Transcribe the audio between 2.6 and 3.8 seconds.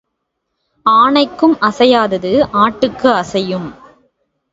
ஆட்டுக்கு அசையும்.